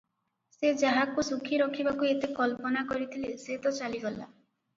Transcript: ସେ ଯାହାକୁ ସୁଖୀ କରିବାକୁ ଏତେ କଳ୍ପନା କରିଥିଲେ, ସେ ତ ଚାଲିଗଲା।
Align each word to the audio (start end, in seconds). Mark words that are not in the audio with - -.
ସେ 0.53 0.69
ଯାହାକୁ 0.83 1.25
ସୁଖୀ 1.27 1.59
କରିବାକୁ 1.73 2.09
ଏତେ 2.13 2.31
କଳ୍ପନା 2.41 2.83
କରିଥିଲେ, 2.93 3.31
ସେ 3.45 3.61
ତ 3.69 3.77
ଚାଲିଗଲା। 3.83 4.27